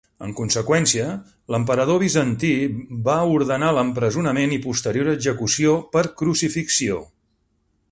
[0.25, 1.09] En conseqüència,
[1.55, 2.49] l'emperador bizantí
[3.09, 6.99] va ordenar l'empresonament i posterior execució per crucifixió.